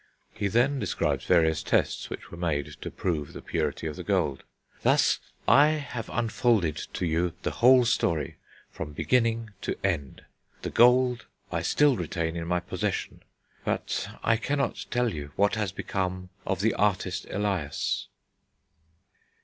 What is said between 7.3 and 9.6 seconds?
the whole story from beginning